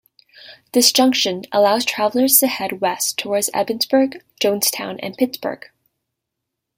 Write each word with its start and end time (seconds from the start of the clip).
This 0.71 0.91
junction 0.91 1.43
allows 1.51 1.85
travelers 1.85 2.39
to 2.39 2.47
head 2.47 2.81
west 2.81 3.19
towards 3.19 3.51
Ebensburg, 3.51 4.23
Johnstown, 4.39 4.99
and 4.99 5.15
Pittsburgh. 5.15 5.69